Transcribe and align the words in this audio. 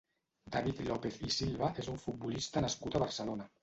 David 0.55 0.81
López 0.87 1.21
i 1.29 1.31
Silva 1.37 1.71
és 1.85 1.93
un 1.95 2.03
futbolista 2.09 2.69
nascut 2.69 2.97
a 3.03 3.09
Barcelona. 3.09 3.53